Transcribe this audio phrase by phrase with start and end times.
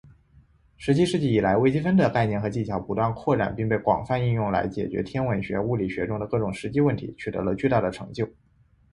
[0.77, 8.27] 十七世纪以来，微积分的概念和技巧不断扩展并被广泛应用来解决天文学、物理学中的各种实际问题，取得了巨大的成就。